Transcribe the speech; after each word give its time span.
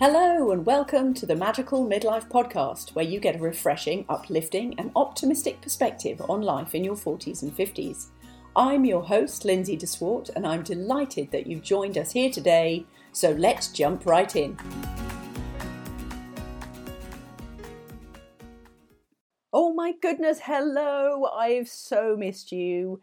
Hello, 0.00 0.52
and 0.52 0.64
welcome 0.64 1.12
to 1.14 1.26
the 1.26 1.34
Magical 1.34 1.84
Midlife 1.84 2.28
Podcast, 2.28 2.94
where 2.94 3.04
you 3.04 3.18
get 3.18 3.34
a 3.34 3.40
refreshing, 3.40 4.04
uplifting, 4.08 4.78
and 4.78 4.92
optimistic 4.94 5.60
perspective 5.60 6.22
on 6.28 6.40
life 6.40 6.76
in 6.76 6.84
your 6.84 6.94
40s 6.94 7.42
and 7.42 7.52
50s. 7.52 8.06
I'm 8.54 8.84
your 8.84 9.02
host, 9.02 9.44
Lindsay 9.44 9.76
DeSwart, 9.76 10.30
and 10.36 10.46
I'm 10.46 10.62
delighted 10.62 11.32
that 11.32 11.48
you've 11.48 11.64
joined 11.64 11.98
us 11.98 12.12
here 12.12 12.30
today. 12.30 12.86
So 13.10 13.32
let's 13.32 13.72
jump 13.72 14.06
right 14.06 14.36
in. 14.36 14.56
Oh 19.52 19.74
my 19.74 19.94
goodness, 20.00 20.38
hello! 20.44 21.24
I've 21.24 21.68
so 21.68 22.16
missed 22.16 22.52
you. 22.52 23.02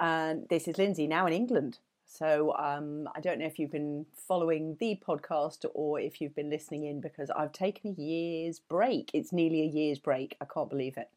And 0.00 0.48
this 0.50 0.66
is 0.66 0.76
Lindsay 0.76 1.06
now 1.06 1.28
in 1.28 1.34
England. 1.34 1.78
So 2.12 2.54
um, 2.58 3.08
I 3.16 3.20
don't 3.20 3.38
know 3.38 3.46
if 3.46 3.58
you've 3.58 3.70
been 3.70 4.04
following 4.28 4.76
the 4.78 5.00
podcast 5.06 5.64
or 5.72 5.98
if 5.98 6.20
you've 6.20 6.34
been 6.34 6.50
listening 6.50 6.84
in 6.84 7.00
because 7.00 7.30
I've 7.30 7.52
taken 7.52 7.90
a 7.90 8.00
year's 8.00 8.58
break. 8.58 9.10
It's 9.14 9.32
nearly 9.32 9.62
a 9.62 9.66
year's 9.66 9.98
break. 9.98 10.36
I 10.38 10.44
can't 10.44 10.68
believe 10.68 10.98
it. 10.98 11.08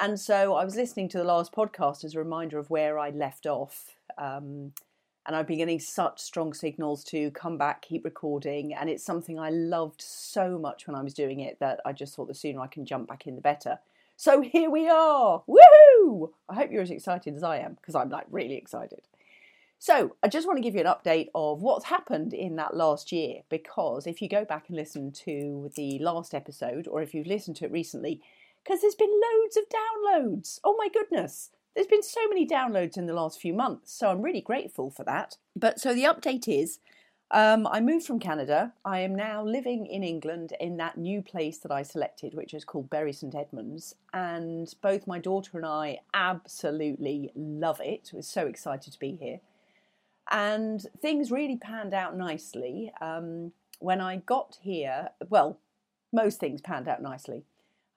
And 0.00 0.18
so 0.18 0.54
I 0.54 0.64
was 0.64 0.76
listening 0.76 1.10
to 1.10 1.18
the 1.18 1.24
last 1.24 1.52
podcast 1.52 2.04
as 2.04 2.14
a 2.14 2.18
reminder 2.18 2.58
of 2.58 2.70
where 2.70 2.98
I 2.98 3.10
left 3.10 3.44
off. 3.44 3.96
Um, 4.16 4.72
and 5.26 5.36
I've 5.36 5.46
been 5.46 5.58
getting 5.58 5.78
such 5.78 6.20
strong 6.20 6.54
signals 6.54 7.04
to 7.04 7.30
come 7.32 7.58
back, 7.58 7.82
keep 7.82 8.06
recording. 8.06 8.72
And 8.72 8.88
it's 8.88 9.04
something 9.04 9.38
I 9.38 9.50
loved 9.50 10.00
so 10.00 10.58
much 10.58 10.86
when 10.86 10.96
I 10.96 11.02
was 11.02 11.12
doing 11.12 11.40
it 11.40 11.58
that 11.60 11.80
I 11.84 11.92
just 11.92 12.16
thought 12.16 12.28
the 12.28 12.34
sooner 12.34 12.62
I 12.62 12.66
can 12.66 12.86
jump 12.86 13.08
back 13.08 13.26
in, 13.26 13.34
the 13.34 13.42
better. 13.42 13.78
So 14.16 14.40
here 14.40 14.70
we 14.70 14.88
are. 14.88 15.42
Woohoo! 15.46 16.30
I 16.48 16.54
hope 16.54 16.70
you're 16.70 16.80
as 16.80 16.90
excited 16.90 17.36
as 17.36 17.42
I 17.42 17.58
am 17.58 17.74
because 17.74 17.94
I'm 17.94 18.08
like 18.08 18.26
really 18.30 18.56
excited. 18.56 19.02
So, 19.84 20.14
I 20.22 20.28
just 20.28 20.46
want 20.46 20.58
to 20.58 20.62
give 20.62 20.76
you 20.76 20.82
an 20.82 20.86
update 20.86 21.26
of 21.34 21.60
what's 21.60 21.86
happened 21.86 22.32
in 22.32 22.54
that 22.54 22.76
last 22.76 23.10
year 23.10 23.40
because 23.48 24.06
if 24.06 24.22
you 24.22 24.28
go 24.28 24.44
back 24.44 24.68
and 24.68 24.76
listen 24.76 25.10
to 25.24 25.72
the 25.74 25.98
last 25.98 26.34
episode, 26.34 26.86
or 26.86 27.02
if 27.02 27.12
you've 27.12 27.26
listened 27.26 27.56
to 27.56 27.64
it 27.64 27.72
recently, 27.72 28.22
because 28.62 28.80
there's 28.80 28.94
been 28.94 29.10
loads 29.10 29.56
of 29.56 29.64
downloads. 29.64 30.60
Oh 30.62 30.76
my 30.78 30.86
goodness, 30.88 31.50
there's 31.74 31.88
been 31.88 32.04
so 32.04 32.20
many 32.28 32.46
downloads 32.46 32.96
in 32.96 33.06
the 33.06 33.12
last 33.12 33.40
few 33.40 33.52
months, 33.52 33.92
so 33.92 34.08
I'm 34.08 34.22
really 34.22 34.40
grateful 34.40 34.88
for 34.88 35.02
that. 35.02 35.38
But 35.56 35.80
so 35.80 35.92
the 35.92 36.04
update 36.04 36.46
is 36.46 36.78
um, 37.32 37.66
I 37.66 37.80
moved 37.80 38.06
from 38.06 38.20
Canada. 38.20 38.74
I 38.84 39.00
am 39.00 39.16
now 39.16 39.44
living 39.44 39.86
in 39.86 40.04
England 40.04 40.52
in 40.60 40.76
that 40.76 40.96
new 40.96 41.22
place 41.22 41.58
that 41.58 41.72
I 41.72 41.82
selected, 41.82 42.34
which 42.34 42.54
is 42.54 42.64
called 42.64 42.88
Bury 42.88 43.12
St 43.12 43.34
Edmunds. 43.34 43.96
And 44.14 44.72
both 44.80 45.08
my 45.08 45.18
daughter 45.18 45.56
and 45.56 45.66
I 45.66 45.98
absolutely 46.14 47.32
love 47.34 47.80
it. 47.82 48.10
We're 48.12 48.22
so 48.22 48.46
excited 48.46 48.92
to 48.92 48.98
be 49.00 49.16
here 49.16 49.40
and 50.32 50.86
things 51.00 51.30
really 51.30 51.56
panned 51.56 51.92
out 51.92 52.16
nicely. 52.16 52.90
Um, 53.00 53.52
when 53.78 54.00
I 54.00 54.16
got 54.16 54.58
here, 54.62 55.10
well, 55.28 55.58
most 56.12 56.40
things 56.40 56.60
panned 56.62 56.88
out 56.88 57.02
nicely. 57.02 57.44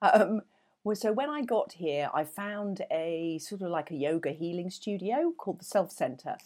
Um, 0.02 0.42
well, 0.84 0.94
so 0.94 1.12
when 1.12 1.30
I 1.30 1.42
got 1.42 1.72
here, 1.72 2.10
I 2.14 2.24
found 2.24 2.82
a 2.92 3.38
sort 3.38 3.62
of 3.62 3.70
like 3.70 3.90
a 3.90 3.96
yoga 3.96 4.30
healing 4.30 4.70
studio 4.70 5.32
called 5.36 5.60
the 5.60 5.64
Self 5.64 5.90
Center, 5.90 6.36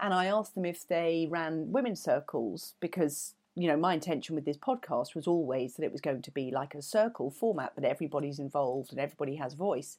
and 0.00 0.14
I 0.14 0.26
asked 0.26 0.54
them 0.54 0.64
if 0.64 0.86
they 0.86 1.26
ran 1.28 1.72
women's 1.72 2.00
circles 2.00 2.74
because 2.80 3.34
you 3.56 3.68
know 3.68 3.76
my 3.76 3.94
intention 3.94 4.34
with 4.34 4.44
this 4.44 4.56
podcast 4.56 5.14
was 5.14 5.26
always 5.26 5.74
that 5.74 5.84
it 5.84 5.92
was 5.92 6.00
going 6.00 6.22
to 6.22 6.30
be 6.30 6.50
like 6.50 6.74
a 6.74 6.82
circle 6.82 7.30
format 7.30 7.74
that 7.74 7.84
everybody's 7.84 8.38
involved 8.38 8.90
and 8.92 9.00
everybody 9.00 9.36
has 9.36 9.54
voice. 9.54 9.98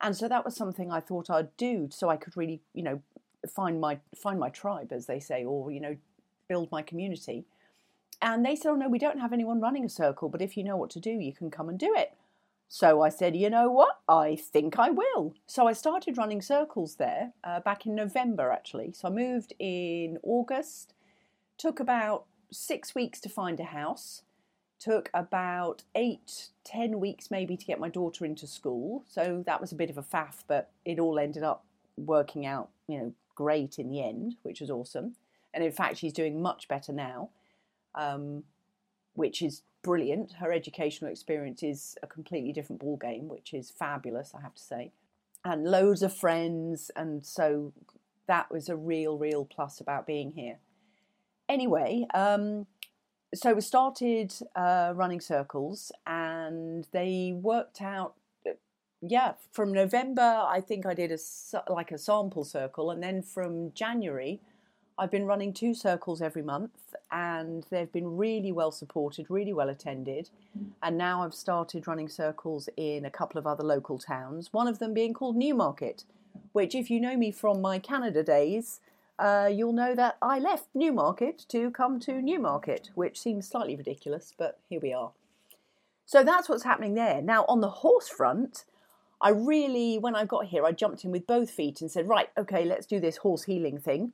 And 0.00 0.16
so 0.16 0.28
that 0.28 0.44
was 0.44 0.56
something 0.56 0.90
I 0.90 1.00
thought 1.00 1.28
I'd 1.28 1.54
do 1.58 1.88
so 1.90 2.08
I 2.08 2.16
could 2.16 2.36
really, 2.36 2.62
you 2.72 2.82
know, 2.82 3.02
find 3.48 3.80
my 3.80 3.98
find 4.14 4.38
my 4.38 4.50
tribe, 4.50 4.92
as 4.92 5.06
they 5.06 5.20
say, 5.20 5.44
or 5.44 5.70
you 5.70 5.80
know, 5.80 5.96
build 6.48 6.70
my 6.70 6.82
community. 6.82 7.44
And 8.22 8.44
they 8.44 8.56
said, 8.56 8.70
"Oh 8.70 8.76
no, 8.76 8.88
we 8.88 8.98
don't 8.98 9.20
have 9.20 9.32
anyone 9.32 9.60
running 9.60 9.84
a 9.84 9.88
circle, 9.88 10.28
but 10.28 10.42
if 10.42 10.56
you 10.56 10.64
know 10.64 10.76
what 10.76 10.90
to 10.90 11.00
do, 11.00 11.10
you 11.10 11.32
can 11.32 11.50
come 11.50 11.68
and 11.68 11.78
do 11.78 11.94
it." 11.96 12.16
So 12.68 13.02
I 13.02 13.08
said, 13.08 13.34
"You 13.36 13.50
know 13.50 13.70
what? 13.70 14.00
I 14.08 14.36
think 14.36 14.78
I 14.78 14.90
will." 14.90 15.34
So 15.46 15.66
I 15.66 15.72
started 15.72 16.18
running 16.18 16.42
circles 16.42 16.96
there 16.96 17.32
uh, 17.42 17.60
back 17.60 17.86
in 17.86 17.94
November, 17.94 18.50
actually. 18.50 18.92
So 18.92 19.08
I 19.08 19.10
moved 19.10 19.54
in 19.58 20.18
August. 20.22 20.94
Took 21.56 21.80
about 21.80 22.26
six 22.52 22.94
weeks 22.94 23.20
to 23.20 23.28
find 23.28 23.58
a 23.60 23.64
house. 23.64 24.22
Took 24.78 25.10
about 25.12 25.82
eight, 25.94 26.48
ten 26.64 27.00
weeks 27.00 27.30
maybe 27.30 27.56
to 27.56 27.66
get 27.66 27.80
my 27.80 27.88
daughter 27.88 28.24
into 28.24 28.46
school. 28.46 29.04
So 29.08 29.42
that 29.46 29.60
was 29.60 29.72
a 29.72 29.76
bit 29.76 29.90
of 29.90 29.98
a 29.98 30.02
faff, 30.02 30.44
but 30.46 30.70
it 30.84 30.98
all 30.98 31.18
ended 31.18 31.42
up 31.42 31.64
working 31.96 32.46
out, 32.46 32.70
you 32.86 32.98
know, 32.98 33.14
great 33.34 33.78
in 33.78 33.88
the 33.88 34.02
end, 34.02 34.36
which 34.42 34.60
was 34.60 34.70
awesome. 34.70 35.14
And 35.52 35.64
in 35.64 35.72
fact, 35.72 35.98
she's 35.98 36.12
doing 36.12 36.40
much 36.40 36.68
better 36.68 36.92
now, 36.92 37.30
um, 37.94 38.44
which 39.14 39.42
is 39.42 39.62
brilliant. 39.82 40.32
Her 40.34 40.52
educational 40.52 41.10
experience 41.10 41.62
is 41.62 41.96
a 42.02 42.06
completely 42.06 42.52
different 42.52 42.80
ball 42.80 42.96
game, 42.96 43.28
which 43.28 43.52
is 43.52 43.70
fabulous, 43.70 44.32
I 44.34 44.42
have 44.42 44.54
to 44.54 44.62
say. 44.62 44.92
And 45.44 45.64
loads 45.64 46.02
of 46.02 46.14
friends, 46.14 46.90
and 46.94 47.24
so 47.24 47.72
that 48.26 48.50
was 48.50 48.68
a 48.68 48.76
real, 48.76 49.18
real 49.18 49.44
plus 49.44 49.80
about 49.80 50.06
being 50.06 50.32
here. 50.32 50.58
Anyway, 51.48 52.06
um, 52.14 52.66
so 53.34 53.54
we 53.54 53.60
started 53.60 54.34
uh, 54.54 54.92
running 54.94 55.20
circles, 55.20 55.90
and 56.06 56.86
they 56.92 57.32
worked 57.34 57.80
out 57.80 58.14
yeah, 59.02 59.32
from 59.52 59.72
November, 59.72 60.44
I 60.46 60.60
think 60.60 60.86
I 60.86 60.94
did 60.94 61.10
a 61.10 61.18
like 61.72 61.90
a 61.90 61.98
sample 61.98 62.44
circle, 62.44 62.90
and 62.90 63.02
then 63.02 63.22
from 63.22 63.72
January, 63.72 64.40
I've 64.98 65.10
been 65.10 65.24
running 65.24 65.54
two 65.54 65.72
circles 65.72 66.20
every 66.20 66.42
month, 66.42 66.94
and 67.10 67.66
they've 67.70 67.90
been 67.90 68.18
really 68.18 68.52
well 68.52 68.70
supported, 68.70 69.26
really 69.30 69.54
well 69.54 69.70
attended. 69.70 70.28
And 70.82 70.98
now 70.98 71.22
I've 71.22 71.34
started 71.34 71.86
running 71.86 72.08
circles 72.08 72.68
in 72.76 73.06
a 73.06 73.10
couple 73.10 73.38
of 73.38 73.46
other 73.46 73.64
local 73.64 73.98
towns. 73.98 74.52
One 74.52 74.68
of 74.68 74.78
them 74.78 74.92
being 74.92 75.14
called 75.14 75.36
Newmarket, 75.36 76.04
which, 76.52 76.74
if 76.74 76.90
you 76.90 77.00
know 77.00 77.16
me 77.16 77.30
from 77.30 77.62
my 77.62 77.78
Canada 77.78 78.22
days, 78.22 78.80
uh, 79.18 79.50
you'll 79.50 79.72
know 79.72 79.94
that 79.94 80.18
I 80.20 80.38
left 80.38 80.68
Newmarket 80.74 81.46
to 81.48 81.70
come 81.70 82.00
to 82.00 82.20
Newmarket, 82.20 82.90
which 82.94 83.18
seems 83.18 83.48
slightly 83.48 83.76
ridiculous, 83.76 84.34
but 84.36 84.58
here 84.68 84.80
we 84.80 84.92
are. 84.92 85.12
So 86.04 86.22
that's 86.22 86.48
what's 86.48 86.64
happening 86.64 86.94
there. 86.94 87.22
Now, 87.22 87.44
on 87.48 87.60
the 87.60 87.70
horse 87.70 88.08
front, 88.08 88.64
I 89.22 89.30
really, 89.30 89.98
when 89.98 90.14
I 90.16 90.24
got 90.24 90.46
here, 90.46 90.64
I 90.64 90.72
jumped 90.72 91.04
in 91.04 91.10
with 91.10 91.26
both 91.26 91.50
feet 91.50 91.80
and 91.80 91.90
said, 91.90 92.08
right, 92.08 92.28
okay, 92.38 92.64
let's 92.64 92.86
do 92.86 93.00
this 93.00 93.18
horse 93.18 93.44
healing 93.44 93.78
thing. 93.78 94.12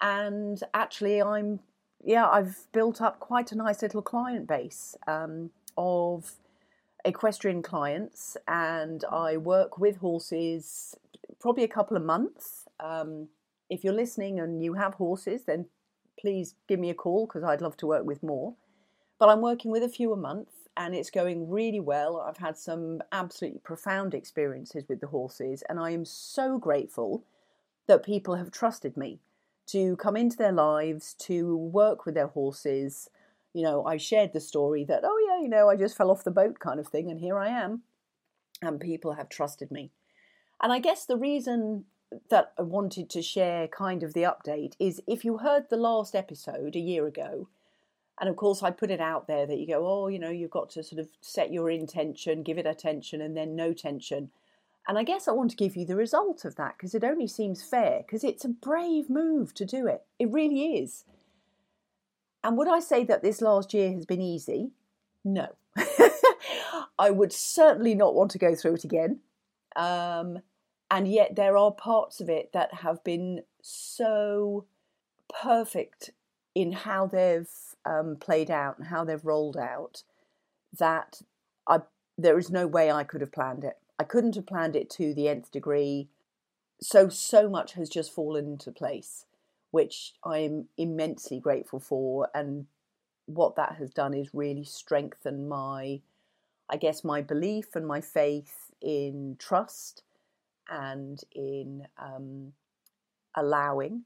And 0.00 0.62
actually, 0.74 1.22
I'm, 1.22 1.60
yeah, 2.04 2.28
I've 2.28 2.66
built 2.72 3.00
up 3.00 3.18
quite 3.18 3.52
a 3.52 3.56
nice 3.56 3.80
little 3.80 4.02
client 4.02 4.46
base 4.46 4.94
um, 5.06 5.50
of 5.76 6.32
equestrian 7.04 7.62
clients, 7.62 8.36
and 8.46 9.04
I 9.10 9.36
work 9.36 9.78
with 9.78 9.96
horses 9.98 10.96
probably 11.40 11.64
a 11.64 11.68
couple 11.68 11.96
of 11.96 12.02
months. 12.04 12.66
Um, 12.78 13.28
if 13.70 13.82
you're 13.82 13.94
listening 13.94 14.38
and 14.38 14.62
you 14.62 14.74
have 14.74 14.94
horses, 14.94 15.44
then 15.46 15.66
please 16.20 16.54
give 16.68 16.78
me 16.78 16.90
a 16.90 16.94
call 16.94 17.26
because 17.26 17.42
I'd 17.42 17.62
love 17.62 17.76
to 17.78 17.86
work 17.86 18.04
with 18.04 18.22
more. 18.22 18.54
But 19.18 19.28
I'm 19.28 19.40
working 19.40 19.70
with 19.70 19.82
a 19.82 19.88
few 19.88 20.12
a 20.12 20.16
month 20.16 20.61
and 20.76 20.94
it's 20.94 21.10
going 21.10 21.50
really 21.50 21.80
well. 21.80 22.20
I've 22.20 22.38
had 22.38 22.56
some 22.56 23.02
absolutely 23.12 23.60
profound 23.60 24.14
experiences 24.14 24.84
with 24.88 25.00
the 25.00 25.08
horses, 25.08 25.62
and 25.68 25.78
I 25.78 25.90
am 25.90 26.04
so 26.04 26.58
grateful 26.58 27.24
that 27.86 28.04
people 28.04 28.36
have 28.36 28.50
trusted 28.50 28.96
me 28.96 29.20
to 29.66 29.96
come 29.96 30.16
into 30.16 30.36
their 30.36 30.52
lives, 30.52 31.14
to 31.14 31.56
work 31.56 32.04
with 32.04 32.14
their 32.14 32.28
horses. 32.28 33.10
You 33.52 33.62
know, 33.62 33.84
I 33.84 33.96
shared 33.96 34.32
the 34.32 34.40
story 34.40 34.84
that, 34.84 35.02
oh, 35.04 35.26
yeah, 35.28 35.42
you 35.42 35.48
know, 35.48 35.68
I 35.68 35.76
just 35.76 35.96
fell 35.96 36.10
off 36.10 36.24
the 36.24 36.30
boat 36.30 36.58
kind 36.58 36.80
of 36.80 36.88
thing, 36.88 37.10
and 37.10 37.20
here 37.20 37.38
I 37.38 37.48
am. 37.48 37.82
And 38.60 38.80
people 38.80 39.14
have 39.14 39.28
trusted 39.28 39.70
me. 39.70 39.90
And 40.62 40.72
I 40.72 40.78
guess 40.78 41.04
the 41.04 41.16
reason 41.16 41.84
that 42.30 42.52
I 42.58 42.62
wanted 42.62 43.10
to 43.10 43.22
share 43.22 43.68
kind 43.68 44.02
of 44.02 44.14
the 44.14 44.22
update 44.22 44.74
is 44.78 45.02
if 45.06 45.24
you 45.24 45.38
heard 45.38 45.68
the 45.68 45.76
last 45.76 46.14
episode 46.14 46.76
a 46.76 46.80
year 46.80 47.06
ago, 47.06 47.48
and 48.20 48.28
of 48.28 48.36
course, 48.36 48.62
I 48.62 48.70
put 48.70 48.90
it 48.90 49.00
out 49.00 49.26
there 49.26 49.46
that 49.46 49.58
you 49.58 49.66
go, 49.66 49.86
oh, 49.86 50.08
you 50.08 50.18
know, 50.18 50.30
you've 50.30 50.50
got 50.50 50.70
to 50.70 50.82
sort 50.82 51.00
of 51.00 51.08
set 51.20 51.52
your 51.52 51.70
intention, 51.70 52.42
give 52.42 52.58
it 52.58 52.66
attention, 52.66 53.20
and 53.20 53.36
then 53.36 53.56
no 53.56 53.72
tension. 53.72 54.30
And 54.86 54.98
I 54.98 55.04
guess 55.04 55.28
I 55.28 55.32
want 55.32 55.50
to 55.50 55.56
give 55.56 55.76
you 55.76 55.86
the 55.86 55.96
result 55.96 56.44
of 56.44 56.56
that 56.56 56.76
because 56.76 56.94
it 56.94 57.04
only 57.04 57.28
seems 57.28 57.62
fair 57.62 58.02
because 58.04 58.24
it's 58.24 58.44
a 58.44 58.48
brave 58.48 59.08
move 59.08 59.54
to 59.54 59.64
do 59.64 59.86
it. 59.86 60.02
It 60.18 60.30
really 60.30 60.76
is. 60.78 61.04
And 62.44 62.56
would 62.58 62.68
I 62.68 62.80
say 62.80 63.04
that 63.04 63.22
this 63.22 63.40
last 63.40 63.72
year 63.72 63.92
has 63.92 64.04
been 64.04 64.20
easy? 64.20 64.72
No. 65.24 65.48
I 66.98 67.10
would 67.10 67.32
certainly 67.32 67.94
not 67.94 68.14
want 68.14 68.32
to 68.32 68.38
go 68.38 68.54
through 68.54 68.74
it 68.74 68.84
again. 68.84 69.20
Um, 69.76 70.40
and 70.90 71.08
yet, 71.08 71.36
there 71.36 71.56
are 71.56 71.72
parts 71.72 72.20
of 72.20 72.28
it 72.28 72.52
that 72.52 72.74
have 72.74 73.02
been 73.02 73.42
so 73.62 74.66
perfect 75.42 76.10
in 76.54 76.72
how 76.72 77.06
they've 77.06 77.48
um, 77.84 78.16
played 78.16 78.50
out 78.50 78.78
and 78.78 78.88
how 78.88 79.04
they've 79.04 79.24
rolled 79.24 79.56
out 79.56 80.02
that 80.78 81.22
I, 81.66 81.80
there 82.16 82.38
is 82.38 82.50
no 82.50 82.66
way 82.66 82.90
I 82.90 83.04
could 83.04 83.20
have 83.20 83.32
planned 83.32 83.64
it. 83.64 83.78
I 83.98 84.04
couldn't 84.04 84.34
have 84.34 84.46
planned 84.46 84.76
it 84.76 84.90
to 84.90 85.14
the 85.14 85.28
nth 85.28 85.50
degree. 85.50 86.08
So, 86.80 87.08
so 87.08 87.48
much 87.48 87.74
has 87.74 87.88
just 87.88 88.12
fallen 88.12 88.46
into 88.46 88.72
place, 88.72 89.26
which 89.70 90.14
I'm 90.24 90.68
immensely 90.76 91.38
grateful 91.38 91.78
for. 91.78 92.28
And 92.34 92.66
what 93.26 93.56
that 93.56 93.76
has 93.76 93.90
done 93.90 94.14
is 94.14 94.34
really 94.34 94.64
strengthen 94.64 95.48
my, 95.48 96.00
I 96.68 96.76
guess, 96.76 97.04
my 97.04 97.22
belief 97.22 97.76
and 97.76 97.86
my 97.86 98.00
faith 98.00 98.72
in 98.80 99.36
trust 99.38 100.02
and 100.68 101.22
in 101.32 101.86
um, 101.98 102.52
allowing 103.36 104.02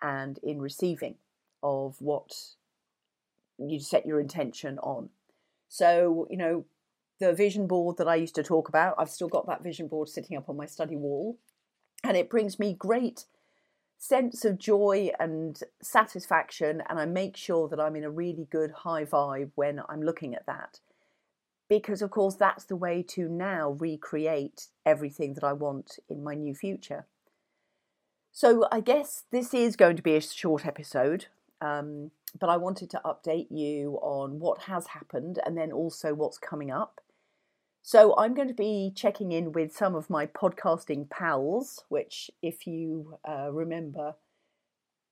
and 0.00 0.38
in 0.42 0.60
receiving 0.60 1.16
of 1.62 1.96
what 2.00 2.32
you 3.58 3.80
set 3.80 4.06
your 4.06 4.20
intention 4.20 4.78
on. 4.78 5.10
So, 5.68 6.26
you 6.30 6.36
know, 6.36 6.64
the 7.18 7.32
vision 7.32 7.66
board 7.66 7.96
that 7.96 8.08
I 8.08 8.14
used 8.14 8.36
to 8.36 8.42
talk 8.42 8.68
about, 8.68 8.94
I've 8.98 9.10
still 9.10 9.28
got 9.28 9.46
that 9.48 9.62
vision 9.62 9.88
board 9.88 10.08
sitting 10.08 10.36
up 10.36 10.48
on 10.48 10.56
my 10.56 10.66
study 10.66 10.96
wall, 10.96 11.38
and 12.04 12.16
it 12.16 12.30
brings 12.30 12.58
me 12.58 12.74
great 12.74 13.24
sense 13.98 14.44
of 14.44 14.58
joy 14.58 15.10
and 15.18 15.60
satisfaction 15.82 16.82
and 16.88 17.00
I 17.00 17.04
make 17.04 17.36
sure 17.36 17.68
that 17.68 17.80
I'm 17.80 17.96
in 17.96 18.04
a 18.04 18.10
really 18.10 18.46
good 18.48 18.70
high 18.70 19.04
vibe 19.04 19.50
when 19.56 19.82
I'm 19.88 20.02
looking 20.02 20.34
at 20.34 20.46
that. 20.46 20.78
Because 21.68 22.00
of 22.00 22.10
course 22.10 22.36
that's 22.36 22.64
the 22.64 22.76
way 22.76 23.02
to 23.08 23.28
now 23.28 23.72
recreate 23.72 24.68
everything 24.86 25.34
that 25.34 25.44
I 25.44 25.52
want 25.52 25.98
in 26.08 26.22
my 26.22 26.34
new 26.34 26.54
future. 26.54 27.06
So 28.30 28.68
I 28.70 28.80
guess 28.80 29.24
this 29.32 29.52
is 29.52 29.74
going 29.74 29.96
to 29.96 30.02
be 30.02 30.14
a 30.14 30.20
short 30.20 30.64
episode. 30.64 31.26
Um, 31.60 32.10
but 32.38 32.50
I 32.50 32.56
wanted 32.56 32.90
to 32.90 33.00
update 33.04 33.48
you 33.50 33.98
on 34.02 34.38
what 34.38 34.62
has 34.62 34.88
happened 34.88 35.38
and 35.44 35.56
then 35.56 35.72
also 35.72 36.14
what's 36.14 36.38
coming 36.38 36.70
up. 36.70 37.00
So 37.82 38.14
I'm 38.18 38.34
going 38.34 38.48
to 38.48 38.54
be 38.54 38.92
checking 38.94 39.32
in 39.32 39.52
with 39.52 39.74
some 39.74 39.94
of 39.94 40.10
my 40.10 40.26
podcasting 40.26 41.08
pals, 41.08 41.84
which, 41.88 42.30
if 42.42 42.66
you 42.66 43.18
uh, 43.26 43.50
remember, 43.50 44.14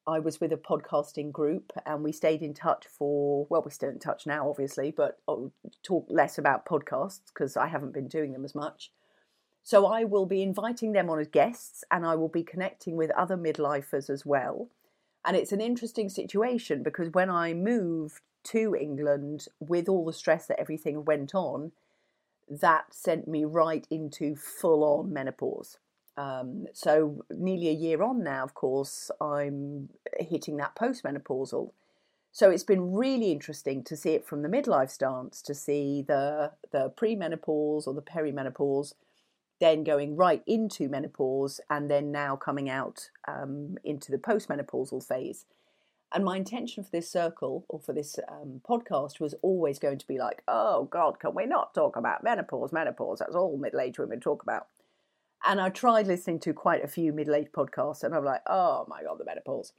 I 0.06 0.20
was 0.20 0.40
with 0.40 0.52
a 0.52 0.56
podcasting 0.56 1.32
group 1.32 1.72
and 1.84 2.04
we 2.04 2.12
stayed 2.12 2.42
in 2.42 2.54
touch 2.54 2.86
for, 2.86 3.46
well, 3.48 3.62
we're 3.62 3.70
still 3.70 3.90
in 3.90 3.98
touch 3.98 4.26
now, 4.26 4.48
obviously, 4.48 4.90
but 4.90 5.18
I'll 5.26 5.52
talk 5.82 6.06
less 6.08 6.38
about 6.38 6.66
podcasts 6.66 7.32
because 7.32 7.56
I 7.56 7.66
haven't 7.66 7.94
been 7.94 8.08
doing 8.08 8.32
them 8.32 8.44
as 8.44 8.54
much. 8.54 8.92
So 9.64 9.86
I 9.86 10.04
will 10.04 10.26
be 10.26 10.42
inviting 10.42 10.92
them 10.92 11.10
on 11.10 11.18
as 11.18 11.26
guests 11.26 11.82
and 11.90 12.06
I 12.06 12.14
will 12.14 12.28
be 12.28 12.44
connecting 12.44 12.94
with 12.94 13.10
other 13.12 13.36
midlifers 13.36 14.08
as 14.08 14.24
well. 14.24 14.68
And 15.26 15.36
it's 15.36 15.52
an 15.52 15.60
interesting 15.60 16.08
situation 16.08 16.84
because 16.84 17.12
when 17.12 17.28
I 17.28 17.52
moved 17.52 18.20
to 18.44 18.76
England 18.76 19.48
with 19.58 19.88
all 19.88 20.04
the 20.04 20.12
stress 20.12 20.46
that 20.46 20.60
everything 20.60 21.04
went 21.04 21.34
on, 21.34 21.72
that 22.48 22.94
sent 22.94 23.26
me 23.26 23.44
right 23.44 23.84
into 23.90 24.36
full 24.36 24.84
on 24.84 25.12
menopause. 25.12 25.78
Um, 26.16 26.66
so, 26.72 27.24
nearly 27.28 27.68
a 27.68 27.72
year 27.72 28.02
on 28.02 28.22
now, 28.22 28.44
of 28.44 28.54
course, 28.54 29.10
I'm 29.20 29.90
hitting 30.18 30.56
that 30.58 30.76
postmenopausal. 30.76 31.72
So, 32.32 32.50
it's 32.50 32.64
been 32.64 32.94
really 32.94 33.32
interesting 33.32 33.82
to 33.84 33.96
see 33.96 34.10
it 34.10 34.24
from 34.24 34.42
the 34.42 34.48
midlife 34.48 34.90
stance, 34.90 35.42
to 35.42 35.54
see 35.54 36.02
the, 36.06 36.52
the 36.70 36.90
premenopause 36.96 37.86
or 37.86 37.92
the 37.92 38.00
perimenopause, 38.00 38.94
then 39.60 39.84
going 39.84 40.16
right 40.16 40.42
into 40.46 40.88
menopause, 40.88 41.60
and 41.70 41.90
then 41.90 42.12
now 42.12 42.36
coming 42.36 42.68
out 42.68 43.10
um, 43.26 43.76
into 43.84 44.10
the 44.10 44.18
postmenopausal 44.18 45.06
phase. 45.06 45.46
And 46.12 46.24
my 46.24 46.36
intention 46.36 46.84
for 46.84 46.90
this 46.90 47.10
circle 47.10 47.64
or 47.68 47.80
for 47.80 47.92
this 47.92 48.18
um, 48.28 48.60
podcast 48.68 49.18
was 49.18 49.34
always 49.42 49.78
going 49.78 49.98
to 49.98 50.06
be 50.06 50.18
like, 50.18 50.42
oh 50.46 50.84
God, 50.84 51.18
can 51.18 51.34
we 51.34 51.46
not 51.46 51.74
talk 51.74 51.96
about 51.96 52.22
menopause? 52.22 52.72
Menopause, 52.72 53.18
that's 53.18 53.34
all 53.34 53.56
middle 53.56 53.80
aged 53.80 53.98
women 53.98 54.20
talk 54.20 54.42
about. 54.42 54.68
And 55.44 55.60
I 55.60 55.68
tried 55.68 56.06
listening 56.06 56.40
to 56.40 56.52
quite 56.52 56.84
a 56.84 56.88
few 56.88 57.12
middle 57.12 57.34
aged 57.34 57.52
podcasts 57.52 58.04
and 58.04 58.14
I'm 58.14 58.24
like, 58.24 58.42
oh 58.46 58.86
my 58.88 59.02
God, 59.02 59.18
the 59.18 59.24
menopause. 59.24 59.72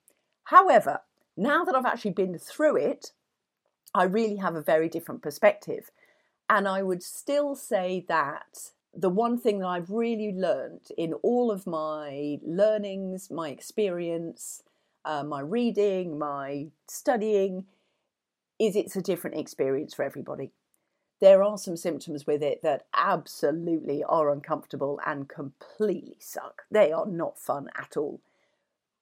However, 0.46 1.02
now 1.36 1.64
that 1.64 1.76
I've 1.76 1.86
actually 1.86 2.12
been 2.12 2.38
through 2.38 2.78
it, 2.78 3.12
I 3.94 4.04
really 4.04 4.38
have 4.38 4.56
a 4.56 4.62
very 4.62 4.90
different 4.90 5.22
perspective. 5.22 5.92
And 6.50 6.68
I 6.68 6.84
would 6.84 7.04
still 7.04 7.56
say 7.56 8.06
that 8.08 8.72
the 8.94 9.10
one 9.10 9.38
thing 9.38 9.60
that 9.60 9.68
I've 9.68 9.92
really 9.92 10.32
learned 10.34 10.90
in 10.98 11.14
all 11.14 11.52
of 11.52 11.68
my 11.68 12.40
learnings, 12.44 13.30
my 13.30 13.50
experience, 13.50 14.64
uh, 15.06 15.24
my 15.24 15.40
reading, 15.40 16.18
my 16.18 16.68
studying, 16.88 17.66
is 18.60 18.76
it's 18.76 18.96
a 18.96 19.02
different 19.02 19.38
experience 19.38 19.94
for 19.94 20.04
everybody. 20.04 20.52
There 21.20 21.44
are 21.44 21.58
some 21.58 21.78
symptoms 21.78 22.28
with 22.28 22.44
it 22.44 22.62
that 22.64 22.86
absolutely 22.94 24.04
are 24.04 24.32
uncomfortable 24.32 25.00
and 25.06 25.28
completely 25.28 26.18
suck. 26.20 26.64
They 26.70 26.92
are 26.92 27.08
not 27.08 27.40
fun 27.40 27.70
at 27.76 27.98
all. 27.98 28.22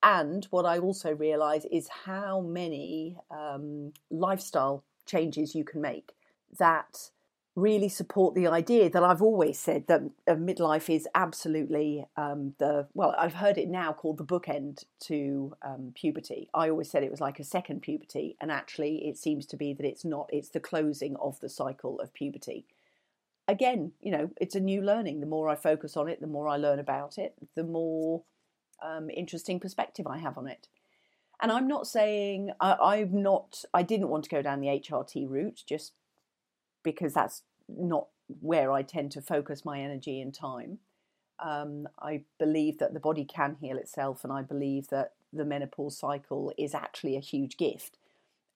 And 0.02 0.46
what 0.46 0.66
I 0.66 0.78
also 0.78 1.14
realize 1.14 1.66
is 1.66 1.88
how 2.06 2.40
many 2.40 3.18
um, 3.32 3.92
lifestyle 4.10 4.84
changes 5.06 5.56
you 5.56 5.64
can 5.64 5.82
make 5.82 6.14
that 6.58 7.10
really 7.56 7.88
support 7.88 8.36
the 8.36 8.48
idea 8.48 8.90
that 8.90 9.04
I've 9.04 9.22
always 9.22 9.58
said 9.58 9.88
that 9.88 10.02
midlife 10.28 10.94
is 10.94 11.08
absolutely 11.16 12.06
um, 12.18 12.54
the 12.60 12.88
well, 12.94 13.16
I've 13.18 13.36
heard 13.36 13.58
it 13.58 13.70
now 13.70 13.94
called 13.94 14.18
the 14.18 14.26
bookend 14.26 14.84
to 15.06 15.56
um, 15.66 15.94
puberty. 15.96 16.50
I 16.54 16.70
always 16.70 16.92
said 16.92 17.04
it 17.04 17.12
was 17.12 17.22
like 17.22 17.40
a 17.40 17.46
second 17.46 17.82
puberty, 17.82 18.36
and 18.42 18.52
actually, 18.52 19.08
it 19.08 19.18
seems 19.18 19.46
to 19.48 19.58
be 19.58 19.74
that 19.74 19.86
it's 19.86 20.04
not. 20.04 20.30
It's 20.32 20.50
the 20.50 20.60
closing 20.60 21.16
of 21.16 21.40
the 21.40 21.50
cycle 21.50 22.00
of 22.02 22.14
puberty. 22.14 22.66
Again, 23.48 23.94
you 24.02 24.12
know, 24.12 24.32
it's 24.42 24.56
a 24.56 24.60
new 24.60 24.82
learning. 24.82 25.22
The 25.22 25.26
more 25.26 25.48
I 25.48 25.56
focus 25.56 25.96
on 25.96 26.10
it, 26.10 26.20
the 26.20 26.28
more 26.28 26.50
I 26.50 26.58
learn 26.58 26.80
about 26.80 27.18
it, 27.18 27.36
the 27.56 27.64
more 27.64 28.24
um, 28.84 29.10
interesting 29.10 29.62
perspective 29.62 30.08
I 30.08 30.18
have 30.18 30.38
on 30.38 30.48
it. 30.48 30.68
And 31.42 31.52
I'm 31.52 31.68
not 31.68 31.88
saying 31.88 32.52
I, 32.60 32.74
I'm 32.74 33.22
not. 33.22 33.64
I 33.74 33.82
didn't 33.82 34.10
want 34.10 34.26
to 34.26 34.30
go 34.30 34.42
down 34.42 34.60
the 34.60 34.68
HRT 34.68 35.30
route 35.30 35.64
just 35.66 35.94
because 36.86 37.14
that's 37.14 37.42
not 37.68 38.08
where 38.40 38.72
I 38.72 38.82
tend 38.82 39.12
to 39.12 39.22
focus 39.22 39.66
my 39.66 39.82
energy 39.82 40.22
and 40.22 40.34
time. 40.34 40.78
Um, 41.44 41.90
I 42.00 42.22
believe 42.40 42.78
that 42.78 42.94
the 42.94 43.02
body 43.02 43.26
can 43.26 43.58
heal 43.60 43.78
itself, 43.78 44.24
and 44.24 44.32
I 44.32 44.42
believe 44.42 44.88
that 44.88 45.12
the 45.34 45.44
menopause 45.44 45.98
cycle 45.98 46.54
is 46.58 46.74
actually 46.74 47.18
a 47.18 47.20
huge 47.20 47.58
gift. 47.58 47.98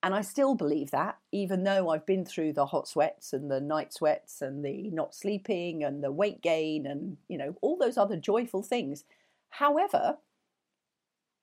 And 0.02 0.14
I 0.14 0.22
still 0.22 0.54
believe 0.54 0.92
that, 0.92 1.18
even 1.30 1.64
though 1.64 1.90
I've 1.90 2.06
been 2.06 2.24
through 2.24 2.54
the 2.54 2.66
hot 2.66 2.88
sweats 2.88 3.34
and 3.34 3.50
the 3.50 3.60
night 3.60 3.92
sweats 3.92 4.40
and 4.40 4.64
the 4.64 4.90
not 4.90 5.14
sleeping 5.14 5.84
and 5.84 6.02
the 6.02 6.10
weight 6.10 6.40
gain 6.40 6.86
and, 6.86 7.18
you 7.28 7.36
know, 7.36 7.54
all 7.60 7.76
those 7.76 7.98
other 7.98 8.16
joyful 8.16 8.62
things. 8.62 9.04
However, 9.50 10.16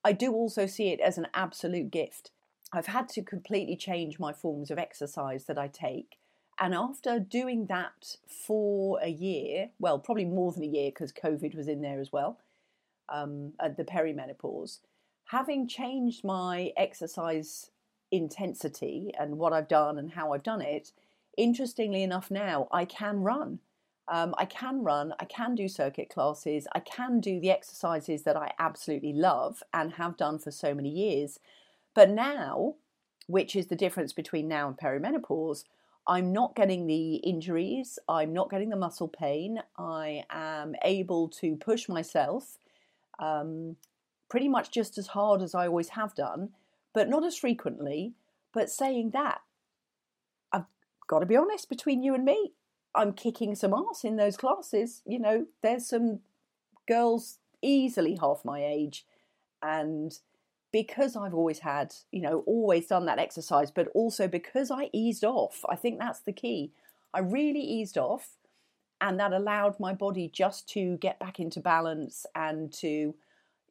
I 0.02 0.12
do 0.12 0.32
also 0.32 0.66
see 0.66 0.88
it 0.88 0.98
as 0.98 1.18
an 1.18 1.28
absolute 1.34 1.92
gift. 1.92 2.32
I've 2.72 2.86
had 2.86 3.08
to 3.10 3.22
completely 3.22 3.76
change 3.76 4.18
my 4.18 4.32
forms 4.32 4.72
of 4.72 4.78
exercise 4.78 5.44
that 5.44 5.58
I 5.58 5.68
take 5.68 6.18
and 6.60 6.74
after 6.74 7.20
doing 7.20 7.66
that 7.66 8.16
for 8.26 8.98
a 9.00 9.08
year, 9.08 9.70
well, 9.78 9.98
probably 9.98 10.24
more 10.24 10.52
than 10.52 10.64
a 10.64 10.66
year 10.66 10.90
because 10.90 11.12
COVID 11.12 11.54
was 11.54 11.68
in 11.68 11.82
there 11.82 12.00
as 12.00 12.12
well, 12.12 12.38
um, 13.08 13.52
at 13.60 13.76
the 13.76 13.84
perimenopause, 13.84 14.78
having 15.26 15.68
changed 15.68 16.24
my 16.24 16.72
exercise 16.76 17.70
intensity 18.10 19.12
and 19.18 19.38
what 19.38 19.52
I've 19.52 19.68
done 19.68 19.98
and 19.98 20.12
how 20.12 20.32
I've 20.32 20.42
done 20.42 20.62
it, 20.62 20.92
interestingly 21.36 22.02
enough, 22.02 22.30
now 22.30 22.68
I 22.72 22.84
can 22.84 23.20
run. 23.20 23.60
Um, 24.08 24.34
I 24.38 24.46
can 24.46 24.82
run, 24.82 25.12
I 25.20 25.26
can 25.26 25.54
do 25.54 25.68
circuit 25.68 26.08
classes, 26.08 26.66
I 26.74 26.80
can 26.80 27.20
do 27.20 27.38
the 27.38 27.50
exercises 27.50 28.22
that 28.22 28.38
I 28.38 28.52
absolutely 28.58 29.12
love 29.12 29.62
and 29.74 29.92
have 29.92 30.16
done 30.16 30.38
for 30.38 30.50
so 30.50 30.74
many 30.74 30.88
years. 30.88 31.38
But 31.94 32.08
now, 32.08 32.76
which 33.26 33.54
is 33.54 33.66
the 33.66 33.76
difference 33.76 34.14
between 34.14 34.48
now 34.48 34.66
and 34.66 34.78
perimenopause, 34.78 35.64
I'm 36.08 36.32
not 36.32 36.56
getting 36.56 36.86
the 36.86 37.16
injuries, 37.16 37.98
I'm 38.08 38.32
not 38.32 38.50
getting 38.50 38.70
the 38.70 38.76
muscle 38.76 39.08
pain, 39.08 39.60
I 39.76 40.24
am 40.30 40.74
able 40.82 41.28
to 41.40 41.54
push 41.56 41.86
myself 41.86 42.56
um, 43.18 43.76
pretty 44.30 44.48
much 44.48 44.70
just 44.70 44.96
as 44.96 45.08
hard 45.08 45.42
as 45.42 45.54
I 45.54 45.66
always 45.66 45.90
have 45.90 46.14
done, 46.14 46.50
but 46.94 47.10
not 47.10 47.24
as 47.24 47.36
frequently. 47.36 48.14
But 48.54 48.70
saying 48.70 49.10
that, 49.10 49.42
I've 50.50 50.64
got 51.06 51.18
to 51.18 51.26
be 51.26 51.36
honest 51.36 51.68
between 51.68 52.02
you 52.02 52.14
and 52.14 52.24
me, 52.24 52.52
I'm 52.94 53.12
kicking 53.12 53.54
some 53.54 53.74
ass 53.74 54.02
in 54.02 54.16
those 54.16 54.38
classes. 54.38 55.02
You 55.06 55.18
know, 55.18 55.46
there's 55.62 55.86
some 55.86 56.20
girls 56.86 57.38
easily 57.60 58.16
half 58.18 58.44
my 58.44 58.64
age 58.64 59.04
and 59.62 60.18
because 60.78 61.16
I've 61.16 61.34
always 61.34 61.58
had, 61.58 61.92
you 62.12 62.20
know, 62.20 62.44
always 62.46 62.86
done 62.86 63.06
that 63.06 63.18
exercise, 63.18 63.68
but 63.68 63.88
also 63.94 64.28
because 64.28 64.70
I 64.70 64.90
eased 64.92 65.24
off. 65.24 65.64
I 65.68 65.74
think 65.74 65.98
that's 65.98 66.20
the 66.20 66.32
key. 66.32 66.70
I 67.12 67.18
really 67.18 67.58
eased 67.58 67.98
off, 67.98 68.36
and 69.00 69.18
that 69.18 69.32
allowed 69.32 69.80
my 69.80 69.92
body 69.92 70.30
just 70.32 70.68
to 70.74 70.96
get 70.98 71.18
back 71.18 71.40
into 71.40 71.58
balance 71.58 72.26
and 72.36 72.72
to, 72.74 73.12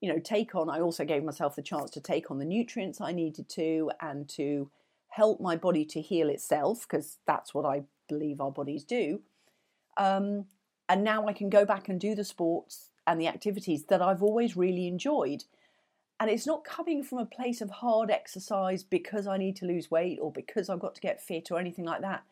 you 0.01 0.13
know, 0.13 0.19
take 0.19 0.53
on. 0.53 0.69
I 0.69 0.81
also 0.81 1.05
gave 1.05 1.23
myself 1.23 1.55
the 1.55 1.61
chance 1.61 1.91
to 1.91 2.01
take 2.01 2.29
on 2.29 2.39
the 2.39 2.45
nutrients 2.45 2.99
I 2.99 3.13
needed 3.13 3.47
to 3.51 3.89
and 4.01 4.27
to 4.31 4.69
help 5.07 5.39
my 5.39 5.55
body 5.55 5.85
to 5.85 6.01
heal 6.01 6.27
itself 6.27 6.81
because 6.81 7.19
that's 7.25 7.53
what 7.53 7.65
I 7.65 7.83
believe 8.09 8.41
our 8.41 8.51
bodies 8.51 8.83
do. 8.83 9.21
Um, 9.95 10.47
and 10.89 11.05
now 11.05 11.25
I 11.25 11.31
can 11.31 11.49
go 11.49 11.63
back 11.63 11.87
and 11.87 12.01
do 12.01 12.15
the 12.15 12.25
sports 12.25 12.89
and 13.05 13.17
the 13.21 13.29
activities 13.29 13.85
that 13.85 14.01
I've 14.01 14.21
always 14.21 14.57
really 14.57 14.87
enjoyed 14.87 15.45
And 16.19 16.31
it's 16.31 16.47
not 16.47 16.63
coming 16.63 17.03
from 17.03 17.19
a 17.19 17.25
place 17.25 17.61
of 17.61 17.69
hard 17.69 18.09
exercise 18.09 18.83
because 18.83 19.27
I 19.27 19.37
need 19.37 19.55
to 19.57 19.65
lose 19.65 19.91
weight 19.91 20.17
or 20.19 20.31
because 20.31 20.69
I've 20.69 20.79
got 20.79 20.95
to 20.95 21.01
get 21.01 21.21
fit 21.21 21.51
or 21.51 21.59
anything 21.59 21.85
like 21.85 22.01
that. 22.01 22.23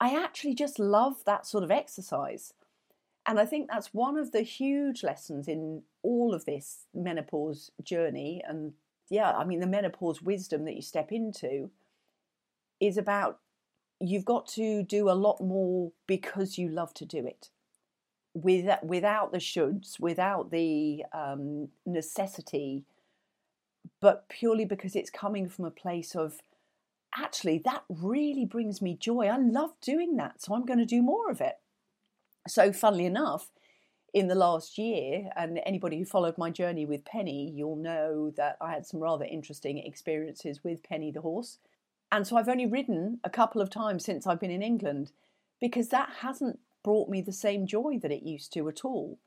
I 0.00 0.20
actually 0.20 0.54
just 0.54 0.78
love 0.80 1.24
that 1.24 1.46
sort 1.46 1.62
of 1.62 1.70
exercise. 1.70 2.54
And 3.26 3.38
I 3.38 3.46
think 3.46 3.68
that's 3.70 3.94
one 3.94 4.18
of 4.18 4.32
the 4.32 4.42
huge 4.42 5.02
lessons 5.02 5.46
in 5.46 5.82
all 6.02 6.34
of 6.34 6.44
this 6.44 6.86
menopause 6.92 7.70
journey. 7.82 8.42
And 8.46 8.72
yeah, 9.08 9.32
I 9.32 9.44
mean, 9.44 9.60
the 9.60 9.66
menopause 9.66 10.20
wisdom 10.20 10.64
that 10.64 10.74
you 10.74 10.82
step 10.82 11.12
into 11.12 11.70
is 12.80 12.98
about 12.98 13.38
you've 14.00 14.24
got 14.24 14.46
to 14.48 14.82
do 14.82 15.08
a 15.08 15.12
lot 15.12 15.40
more 15.40 15.92
because 16.06 16.58
you 16.58 16.68
love 16.68 16.92
to 16.94 17.04
do 17.04 17.24
it. 17.26 17.50
With, 18.34 18.68
without 18.82 19.30
the 19.30 19.38
shoulds, 19.38 20.00
without 20.00 20.50
the 20.50 21.04
um, 21.12 21.68
necessity 21.86 22.84
but 24.00 24.28
purely 24.28 24.64
because 24.64 24.96
it's 24.96 25.10
coming 25.10 25.48
from 25.48 25.64
a 25.64 25.70
place 25.70 26.14
of 26.14 26.40
actually 27.16 27.58
that 27.64 27.84
really 27.88 28.44
brings 28.44 28.82
me 28.82 28.96
joy. 28.96 29.26
I 29.26 29.36
love 29.36 29.70
doing 29.80 30.16
that, 30.16 30.42
so 30.42 30.54
I'm 30.54 30.66
going 30.66 30.78
to 30.78 30.84
do 30.84 31.02
more 31.02 31.30
of 31.30 31.40
it. 31.40 31.54
So, 32.46 32.72
funnily 32.72 33.06
enough, 33.06 33.50
in 34.12 34.28
the 34.28 34.34
last 34.34 34.78
year, 34.78 35.30
and 35.36 35.60
anybody 35.66 35.98
who 35.98 36.04
followed 36.04 36.38
my 36.38 36.48
journey 36.48 36.86
with 36.86 37.04
Penny, 37.04 37.50
you'll 37.52 37.76
know 37.76 38.32
that 38.36 38.56
I 38.60 38.72
had 38.72 38.86
some 38.86 39.00
rather 39.00 39.24
interesting 39.24 39.78
experiences 39.78 40.62
with 40.62 40.84
Penny 40.84 41.10
the 41.10 41.20
horse. 41.20 41.58
And 42.12 42.24
so 42.24 42.36
I've 42.36 42.48
only 42.48 42.66
ridden 42.66 43.18
a 43.24 43.30
couple 43.30 43.60
of 43.60 43.70
times 43.70 44.04
since 44.04 44.24
I've 44.24 44.38
been 44.38 44.52
in 44.52 44.62
England 44.62 45.10
because 45.60 45.88
that 45.88 46.10
hasn't 46.20 46.60
brought 46.84 47.08
me 47.08 47.22
the 47.22 47.32
same 47.32 47.66
joy 47.66 47.98
that 48.02 48.12
it 48.12 48.22
used 48.22 48.52
to 48.52 48.68
at 48.68 48.84
all. 48.84 49.18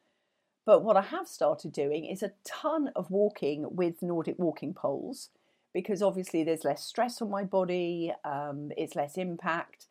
But 0.67 0.83
what 0.83 0.97
I 0.97 1.01
have 1.01 1.29
started 1.29 1.71
doing 1.71 2.03
is 2.03 2.21
a 2.21 2.33
ton 2.43 2.91
of 2.93 3.09
walking 3.09 3.73
with 3.73 4.01
Nordic 4.01 4.37
walking 4.37 4.73
poles 4.73 5.29
because 5.73 6.01
obviously 6.01 6.43
there's 6.43 6.65
less 6.65 6.83
stress 6.83 7.21
on 7.21 7.29
my 7.29 7.45
body, 7.45 8.11
um, 8.25 8.73
it's 8.75 8.93
less 8.93 9.17
impact. 9.17 9.87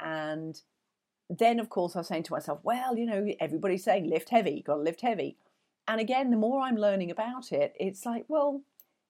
And 0.00 0.58
then, 1.28 1.60
of 1.60 1.68
course, 1.68 1.94
I 1.94 1.98
was 1.98 2.08
saying 2.08 2.22
to 2.24 2.32
myself, 2.32 2.60
well, 2.62 2.96
you 2.96 3.04
know, 3.04 3.26
everybody's 3.38 3.84
saying 3.84 4.08
lift 4.08 4.30
heavy, 4.30 4.52
you've 4.52 4.64
got 4.64 4.76
to 4.76 4.80
lift 4.80 5.02
heavy. 5.02 5.36
And 5.86 6.00
again, 6.00 6.30
the 6.30 6.38
more 6.38 6.62
I'm 6.62 6.76
learning 6.76 7.10
about 7.10 7.52
it, 7.52 7.74
it's 7.78 8.06
like, 8.06 8.24
well, 8.26 8.62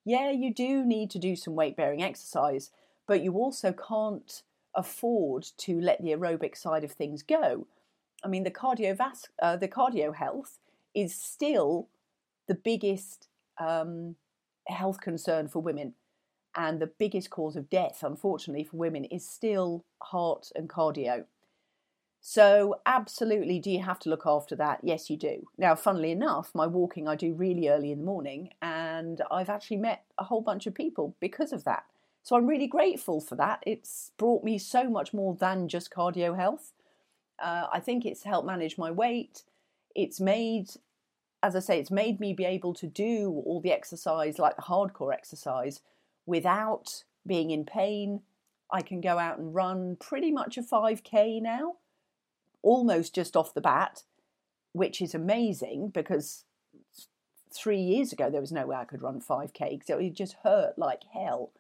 yeah, 0.04 0.32
you 0.32 0.52
do 0.52 0.84
need 0.84 1.10
to 1.10 1.20
do 1.20 1.36
some 1.36 1.54
weight 1.54 1.76
bearing 1.76 2.02
exercise, 2.02 2.72
but 3.06 3.22
you 3.22 3.34
also 3.34 3.72
can't 3.72 4.42
afford 4.75 5.46
to 5.58 5.80
let 5.80 6.02
the 6.02 6.10
aerobic 6.10 6.56
side 6.56 6.82
of 6.82 6.90
things 6.90 7.22
go. 7.22 7.68
I 8.25 8.28
mean, 8.28 8.42
the 8.42 8.50
cardiovas- 8.50 9.28
uh, 9.40 9.56
the 9.56 9.68
cardio 9.68 10.12
health 10.12 10.58
is 10.96 11.14
still 11.14 11.88
the 12.48 12.54
biggest 12.54 13.28
um, 13.58 14.16
health 14.66 15.00
concern 15.00 15.46
for 15.46 15.60
women. 15.60 15.94
And 16.56 16.80
the 16.80 16.86
biggest 16.86 17.28
cause 17.28 17.54
of 17.54 17.68
death, 17.68 18.02
unfortunately, 18.02 18.64
for 18.64 18.78
women 18.78 19.04
is 19.04 19.28
still 19.28 19.84
heart 20.02 20.50
and 20.56 20.70
cardio. 20.70 21.24
So, 22.22 22.80
absolutely, 22.86 23.60
do 23.60 23.70
you 23.70 23.82
have 23.82 23.98
to 24.00 24.08
look 24.08 24.22
after 24.26 24.56
that? 24.56 24.80
Yes, 24.82 25.10
you 25.10 25.18
do. 25.18 25.44
Now, 25.58 25.74
funnily 25.74 26.10
enough, 26.10 26.50
my 26.54 26.66
walking 26.66 27.06
I 27.06 27.14
do 27.14 27.34
really 27.34 27.68
early 27.68 27.92
in 27.92 27.98
the 27.98 28.04
morning, 28.04 28.50
and 28.62 29.20
I've 29.30 29.50
actually 29.50 29.76
met 29.76 30.04
a 30.18 30.24
whole 30.24 30.40
bunch 30.40 30.66
of 30.66 30.74
people 30.74 31.14
because 31.20 31.52
of 31.52 31.64
that. 31.64 31.84
So, 32.22 32.36
I'm 32.36 32.46
really 32.46 32.66
grateful 32.66 33.20
for 33.20 33.36
that. 33.36 33.62
It's 33.66 34.12
brought 34.16 34.42
me 34.42 34.58
so 34.58 34.88
much 34.88 35.12
more 35.12 35.36
than 35.36 35.68
just 35.68 35.92
cardio 35.92 36.34
health. 36.36 36.72
Uh, 37.38 37.66
I 37.72 37.80
think 37.80 38.06
it's 38.06 38.24
helped 38.24 38.46
manage 38.46 38.78
my 38.78 38.90
weight. 38.90 39.44
It's 39.94 40.20
made 40.20 40.70
as 41.46 41.54
I 41.54 41.60
say, 41.60 41.78
it's 41.78 41.92
made 41.92 42.18
me 42.18 42.32
be 42.32 42.44
able 42.44 42.74
to 42.74 42.88
do 42.88 43.42
all 43.46 43.60
the 43.60 43.72
exercise, 43.72 44.38
like 44.38 44.56
the 44.56 44.62
hardcore 44.62 45.14
exercise, 45.14 45.80
without 46.26 47.04
being 47.24 47.50
in 47.50 47.64
pain. 47.64 48.22
I 48.70 48.82
can 48.82 49.00
go 49.00 49.18
out 49.18 49.38
and 49.38 49.54
run 49.54 49.96
pretty 50.00 50.32
much 50.32 50.58
a 50.58 50.62
5k 50.62 51.40
now, 51.40 51.76
almost 52.62 53.14
just 53.14 53.36
off 53.36 53.54
the 53.54 53.60
bat, 53.60 54.02
which 54.72 55.00
is 55.00 55.14
amazing 55.14 55.90
because 55.94 56.44
three 57.54 57.80
years 57.80 58.12
ago 58.12 58.28
there 58.28 58.40
was 58.40 58.50
no 58.50 58.66
way 58.66 58.76
I 58.76 58.84
could 58.84 59.02
run 59.02 59.20
5k 59.20 59.78
because 59.78 60.00
it 60.00 60.14
just 60.14 60.36
hurt 60.42 60.76
like 60.76 61.02
hell. 61.12 61.52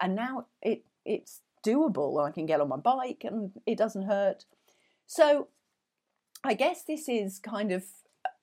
And 0.00 0.16
now 0.16 0.46
it 0.60 0.84
it's 1.04 1.40
doable. 1.64 2.26
I 2.26 2.32
can 2.32 2.44
get 2.44 2.60
on 2.60 2.68
my 2.68 2.76
bike 2.76 3.22
and 3.24 3.52
it 3.66 3.78
doesn't 3.78 4.02
hurt. 4.02 4.44
So 5.06 5.46
I 6.42 6.54
guess 6.54 6.82
this 6.82 7.08
is 7.08 7.38
kind 7.38 7.70
of 7.70 7.84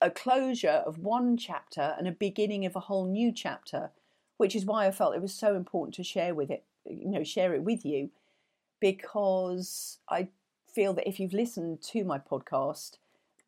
a 0.00 0.10
closure 0.10 0.82
of 0.86 0.98
one 0.98 1.36
chapter 1.36 1.94
and 1.98 2.06
a 2.06 2.12
beginning 2.12 2.66
of 2.66 2.76
a 2.76 2.80
whole 2.80 3.06
new 3.06 3.32
chapter, 3.32 3.90
which 4.36 4.54
is 4.54 4.66
why 4.66 4.86
I 4.86 4.90
felt 4.90 5.14
it 5.14 5.22
was 5.22 5.34
so 5.34 5.54
important 5.54 5.94
to 5.94 6.04
share 6.04 6.34
with 6.34 6.50
it, 6.50 6.64
you 6.84 7.10
know, 7.10 7.24
share 7.24 7.54
it 7.54 7.62
with 7.62 7.84
you, 7.84 8.10
because 8.80 9.98
I 10.08 10.28
feel 10.74 10.92
that 10.94 11.08
if 11.08 11.18
you've 11.18 11.32
listened 11.32 11.80
to 11.82 12.04
my 12.04 12.18
podcast, 12.18 12.98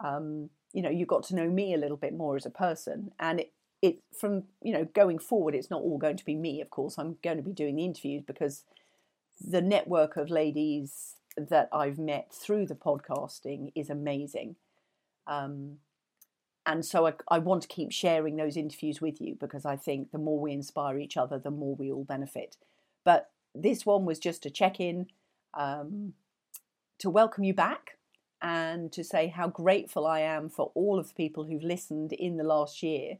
um, 0.00 0.50
you 0.72 0.82
know, 0.82 0.90
you 0.90 1.06
got 1.06 1.24
to 1.24 1.34
know 1.34 1.50
me 1.50 1.74
a 1.74 1.78
little 1.78 1.96
bit 1.96 2.14
more 2.14 2.36
as 2.36 2.46
a 2.46 2.50
person, 2.50 3.12
and 3.18 3.40
it, 3.40 3.52
it 3.82 3.98
from 4.18 4.44
you 4.62 4.72
know 4.72 4.84
going 4.84 5.18
forward, 5.18 5.54
it's 5.54 5.70
not 5.70 5.82
all 5.82 5.98
going 5.98 6.16
to 6.16 6.24
be 6.24 6.34
me. 6.34 6.60
Of 6.60 6.70
course, 6.70 6.98
I'm 6.98 7.18
going 7.22 7.36
to 7.36 7.42
be 7.42 7.52
doing 7.52 7.76
the 7.76 7.84
interviews 7.84 8.22
because 8.26 8.64
the 9.40 9.62
network 9.62 10.16
of 10.16 10.30
ladies 10.30 11.14
that 11.36 11.68
I've 11.72 11.98
met 11.98 12.32
through 12.32 12.66
the 12.66 12.74
podcasting 12.74 13.72
is 13.74 13.90
amazing. 13.90 14.56
Um, 15.26 15.78
and 16.68 16.84
so 16.84 17.06
I, 17.06 17.14
I, 17.28 17.38
want 17.38 17.62
to 17.62 17.68
keep 17.68 17.92
sharing 17.92 18.37
those 18.37 18.54
interviews 18.54 19.00
with 19.00 19.22
you 19.22 19.37
because 19.40 19.64
I 19.64 19.75
think 19.75 20.12
the 20.12 20.18
more 20.18 20.38
we 20.38 20.52
inspire 20.52 20.98
each 20.98 21.16
other, 21.16 21.38
the 21.38 21.50
more 21.50 21.75
we 21.75 21.90
all 21.90 22.04
benefit. 22.04 22.58
But 23.06 23.30
this 23.54 23.87
one 23.87 24.04
was 24.04 24.18
just 24.18 24.44
a 24.44 24.50
check 24.50 24.78
in 24.78 25.06
um, 25.54 26.12
to 26.98 27.08
welcome 27.08 27.42
you 27.42 27.54
back 27.54 27.96
and 28.42 28.92
to 28.92 29.02
say 29.02 29.28
how 29.28 29.48
grateful 29.48 30.06
I 30.06 30.20
am 30.20 30.50
for 30.50 30.70
all 30.75 30.98
of 30.98 31.08
the 31.08 31.14
people 31.14 31.44
who've 31.44 31.62
listened 31.62 32.12
in 32.12 32.37
the 32.37 32.44
last 32.44 32.82
year. 32.82 33.16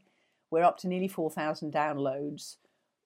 We're 0.51 0.63
up 0.63 0.77
to 0.79 0.87
nearly 0.87 1.07
4,000 1.07 1.73
downloads, 1.73 2.57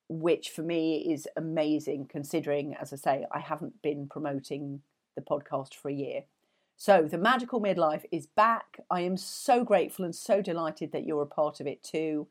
which 0.10 0.50
for 0.50 0.62
me 0.62 1.10
is 1.10 1.26
amazing 1.38 2.08
considering, 2.12 2.76
as 2.76 2.92
I 2.92 2.98
say, 2.98 3.26
I 3.32 3.40
haven't 3.40 3.82
been 3.82 4.10
promoting 4.10 4.82
the 5.16 5.22
podcast 5.22 5.74
for 5.74 5.88
a 5.88 5.94
year. 5.94 6.24
So, 6.86 7.04
the 7.04 7.18
magical 7.18 7.62
midlife 7.62 8.04
is 8.12 8.28
back. 8.28 8.78
I 8.92 9.00
am 9.00 9.16
so 9.16 9.64
grateful 9.64 10.04
and 10.04 10.14
so 10.14 10.42
delighted 10.42 10.92
that 10.92 11.06
you're 11.06 11.22
a 11.22 11.26
part 11.26 11.62
of 11.62 11.66
it 11.66 11.82
too. 11.82 12.28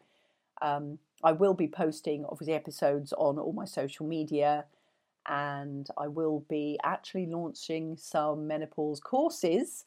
Um, 0.61 0.99
I 1.25 1.33
will 1.33 1.55
be 1.55 1.67
posting 1.67 2.27
obviously 2.27 2.53
episodes 2.53 3.15
on 3.15 3.39
all 3.39 3.55
my 3.55 3.65
social 3.65 4.07
media, 4.07 4.67
and 5.27 5.89
I 5.97 6.09
will 6.09 6.45
be 6.51 6.79
actually 6.85 7.25
launching 7.25 7.97
some 7.97 8.47
menopause 8.47 9.01
courses 9.01 9.87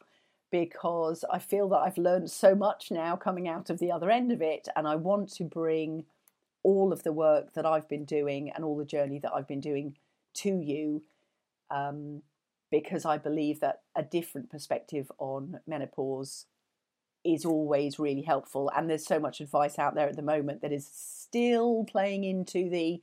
because 0.49 1.23
I 1.31 1.37
feel 1.37 1.69
that 1.69 1.83
I've 1.85 1.99
learned 1.99 2.31
so 2.31 2.55
much 2.55 2.89
now 2.89 3.15
coming 3.15 3.47
out 3.47 3.69
of 3.69 3.77
the 3.77 3.91
other 3.91 4.09
end 4.09 4.31
of 4.31 4.41
it, 4.41 4.67
and 4.75 4.87
I 4.87 4.95
want 4.95 5.31
to 5.33 5.43
bring 5.43 6.05
all 6.63 6.91
of 6.91 7.03
the 7.03 7.13
work 7.13 7.53
that 7.53 7.67
I've 7.67 7.87
been 7.87 8.05
doing 8.05 8.49
and 8.49 8.65
all 8.65 8.77
the 8.77 8.83
journey 8.83 9.19
that 9.19 9.31
I've 9.31 9.47
been 9.47 9.61
doing 9.61 9.95
to 10.37 10.59
you. 10.59 11.03
Um, 11.69 12.23
because 12.81 13.05
I 13.05 13.17
believe 13.17 13.61
that 13.61 13.83
a 13.95 14.03
different 14.03 14.49
perspective 14.49 15.09
on 15.17 15.61
menopause 15.65 16.45
is 17.23 17.45
always 17.45 17.97
really 17.97 18.21
helpful. 18.21 18.69
And 18.75 18.89
there's 18.89 19.05
so 19.05 19.17
much 19.17 19.39
advice 19.39 19.79
out 19.79 19.95
there 19.95 20.09
at 20.09 20.17
the 20.17 20.21
moment 20.21 20.61
that 20.61 20.73
is 20.73 20.85
still 20.85 21.85
playing 21.85 22.25
into 22.25 22.69
the 22.69 23.01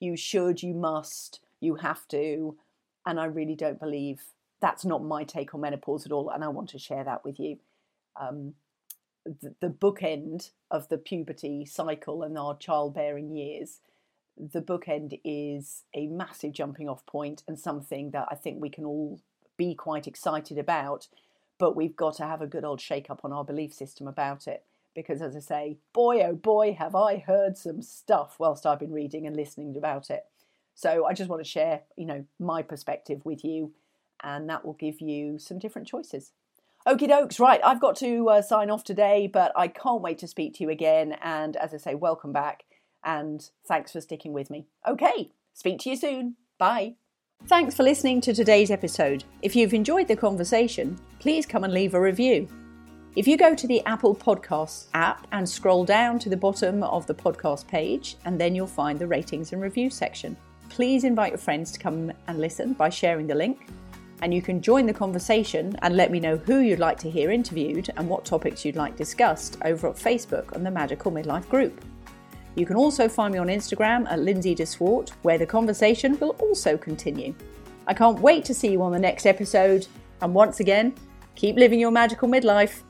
you 0.00 0.18
should, 0.18 0.62
you 0.62 0.74
must, 0.74 1.40
you 1.60 1.76
have 1.76 2.06
to. 2.08 2.58
And 3.06 3.18
I 3.18 3.24
really 3.24 3.54
don't 3.54 3.80
believe 3.80 4.20
that's 4.60 4.84
not 4.84 5.02
my 5.02 5.24
take 5.24 5.54
on 5.54 5.62
menopause 5.62 6.04
at 6.04 6.12
all. 6.12 6.28
And 6.28 6.44
I 6.44 6.48
want 6.48 6.68
to 6.70 6.78
share 6.78 7.04
that 7.04 7.24
with 7.24 7.40
you. 7.40 7.56
Um, 8.20 8.52
the, 9.24 9.54
the 9.60 9.70
bookend 9.70 10.50
of 10.70 10.90
the 10.90 10.98
puberty 10.98 11.64
cycle 11.64 12.22
and 12.22 12.36
our 12.36 12.54
childbearing 12.54 13.34
years 13.34 13.80
the 14.38 14.60
bookend 14.60 15.20
is 15.24 15.84
a 15.94 16.06
massive 16.06 16.52
jumping 16.52 16.88
off 16.88 17.04
point 17.06 17.42
and 17.48 17.58
something 17.58 18.10
that 18.10 18.28
I 18.30 18.34
think 18.34 18.60
we 18.60 18.70
can 18.70 18.84
all 18.84 19.20
be 19.56 19.74
quite 19.74 20.06
excited 20.06 20.58
about. 20.58 21.08
But 21.58 21.74
we've 21.74 21.96
got 21.96 22.16
to 22.16 22.24
have 22.24 22.42
a 22.42 22.46
good 22.46 22.64
old 22.64 22.80
shake 22.80 23.08
up 23.08 23.20
on 23.24 23.32
our 23.32 23.44
belief 23.44 23.72
system 23.72 24.06
about 24.06 24.46
it. 24.46 24.64
Because, 24.94 25.20
as 25.20 25.36
I 25.36 25.40
say, 25.40 25.76
boy 25.92 26.22
oh 26.22 26.34
boy, 26.34 26.74
have 26.78 26.94
I 26.94 27.18
heard 27.18 27.56
some 27.56 27.82
stuff 27.82 28.36
whilst 28.38 28.64
I've 28.64 28.78
been 28.78 28.92
reading 28.92 29.26
and 29.26 29.36
listening 29.36 29.76
about 29.76 30.10
it. 30.10 30.24
So 30.74 31.06
I 31.06 31.14
just 31.14 31.30
want 31.30 31.42
to 31.42 31.48
share, 31.48 31.82
you 31.96 32.06
know, 32.06 32.24
my 32.38 32.62
perspective 32.62 33.24
with 33.24 33.44
you, 33.44 33.72
and 34.22 34.48
that 34.48 34.64
will 34.64 34.74
give 34.74 35.00
you 35.00 35.38
some 35.38 35.58
different 35.58 35.88
choices. 35.88 36.32
Okie 36.86 37.08
dokes, 37.08 37.40
right, 37.40 37.60
I've 37.64 37.80
got 37.80 37.96
to 37.96 38.28
uh, 38.28 38.42
sign 38.42 38.70
off 38.70 38.84
today, 38.84 39.26
but 39.26 39.52
I 39.56 39.68
can't 39.68 40.02
wait 40.02 40.18
to 40.18 40.28
speak 40.28 40.54
to 40.54 40.64
you 40.64 40.70
again. 40.70 41.16
And 41.22 41.56
as 41.56 41.74
I 41.74 41.78
say, 41.78 41.94
welcome 41.94 42.32
back 42.32 42.64
and 43.06 43.48
thanks 43.66 43.92
for 43.92 44.02
sticking 44.02 44.34
with 44.34 44.50
me. 44.50 44.66
Okay, 44.86 45.30
speak 45.54 45.78
to 45.80 45.90
you 45.90 45.96
soon. 45.96 46.36
Bye. 46.58 46.96
Thanks 47.46 47.76
for 47.76 47.84
listening 47.84 48.20
to 48.22 48.34
today's 48.34 48.70
episode. 48.70 49.24
If 49.40 49.54
you've 49.54 49.74
enjoyed 49.74 50.08
the 50.08 50.16
conversation, 50.16 50.98
please 51.20 51.46
come 51.46 51.64
and 51.64 51.72
leave 51.72 51.94
a 51.94 52.00
review. 52.00 52.48
If 53.14 53.26
you 53.26 53.36
go 53.36 53.54
to 53.54 53.66
the 53.66 53.84
Apple 53.86 54.14
Podcasts 54.14 54.88
app 54.92 55.26
and 55.32 55.48
scroll 55.48 55.84
down 55.84 56.18
to 56.18 56.28
the 56.28 56.36
bottom 56.36 56.82
of 56.82 57.06
the 57.06 57.14
podcast 57.14 57.66
page, 57.66 58.16
and 58.24 58.38
then 58.38 58.54
you'll 58.54 58.66
find 58.66 58.98
the 58.98 59.06
ratings 59.06 59.52
and 59.52 59.62
review 59.62 59.88
section. 59.88 60.36
Please 60.68 61.04
invite 61.04 61.30
your 61.30 61.38
friends 61.38 61.70
to 61.72 61.78
come 61.78 62.12
and 62.26 62.40
listen 62.40 62.72
by 62.72 62.90
sharing 62.90 63.26
the 63.26 63.34
link. 63.34 63.68
And 64.22 64.34
you 64.34 64.42
can 64.42 64.60
join 64.60 64.86
the 64.86 64.94
conversation 64.94 65.76
and 65.82 65.96
let 65.96 66.10
me 66.10 66.20
know 66.20 66.36
who 66.36 66.58
you'd 66.58 66.78
like 66.78 66.98
to 67.00 67.10
hear 67.10 67.30
interviewed 67.30 67.90
and 67.96 68.08
what 68.08 68.24
topics 68.24 68.64
you'd 68.64 68.76
like 68.76 68.96
discussed 68.96 69.58
over 69.64 69.88
at 69.88 69.96
Facebook 69.96 70.54
on 70.54 70.64
the 70.64 70.70
Magical 70.70 71.12
Midlife 71.12 71.48
Group. 71.48 71.84
You 72.56 72.64
can 72.64 72.76
also 72.76 73.06
find 73.06 73.32
me 73.32 73.38
on 73.38 73.48
Instagram 73.48 74.10
at 74.10 74.18
Lindsay 74.18 74.54
DeSwart, 74.54 75.10
where 75.22 75.36
the 75.36 75.46
conversation 75.46 76.18
will 76.18 76.34
also 76.40 76.76
continue. 76.78 77.34
I 77.86 77.94
can't 77.94 78.18
wait 78.18 78.44
to 78.46 78.54
see 78.54 78.72
you 78.72 78.82
on 78.82 78.92
the 78.92 78.98
next 78.98 79.26
episode. 79.26 79.86
And 80.22 80.34
once 80.34 80.58
again, 80.60 80.94
keep 81.34 81.56
living 81.56 81.78
your 81.78 81.90
magical 81.90 82.28
midlife 82.28 82.80